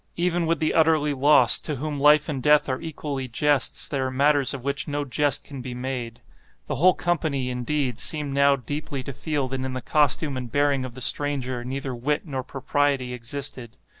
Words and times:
Even 0.15 0.47
with 0.47 0.59
the 0.59 0.73
utterly 0.73 1.13
lost, 1.13 1.63
to 1.65 1.75
whom 1.75 1.99
life 1.99 2.27
and 2.27 2.41
death 2.41 2.67
are 2.67 2.81
equally 2.81 3.27
jests, 3.27 3.87
there 3.87 4.07
are 4.07 4.09
matters 4.09 4.51
of 4.51 4.63
which 4.63 4.87
no 4.87 5.05
jest 5.05 5.43
can 5.43 5.61
be 5.61 5.75
made. 5.75 6.21
The 6.65 6.77
whole 6.77 6.95
company, 6.95 7.51
indeed, 7.51 7.99
seemed 7.99 8.33
now 8.33 8.55
deeply 8.55 9.03
to 9.03 9.13
feel 9.13 9.47
that 9.49 9.61
in 9.63 9.73
the 9.73 9.79
costume 9.79 10.37
and 10.37 10.51
bearing 10.51 10.85
of 10.85 10.95
the 10.95 11.01
stranger 11.01 11.63
neither 11.63 11.93
wit 11.93 12.25
nor 12.25 12.41
propriety 12.43 13.13
existed. 13.13 13.77